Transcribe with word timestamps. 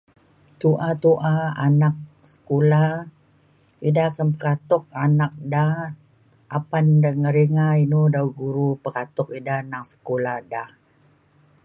Tu'a- 0.59 0.89
tu'a 1.03 1.33
anak 1.65 1.95
sekula 2.31 2.83
ida 3.87 4.05
kam 4.15 4.29
katuk 4.43 4.83
anak 5.05 5.33
da 5.53 5.65
apan 6.57 6.85
da 7.03 7.09
ngerina 7.21 7.65
dau 7.91 8.05
dau 8.15 8.27
guru 8.39 8.69
pekatuk 8.83 9.27
ida 9.39 9.53
anak 9.63 9.83
sekula 9.91 10.33
da 10.51 10.63